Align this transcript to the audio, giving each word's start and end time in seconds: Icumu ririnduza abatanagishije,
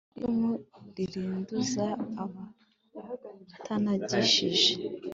Icumu 0.15 0.51
ririnduza 0.95 1.85
abatanagishije, 2.23 4.73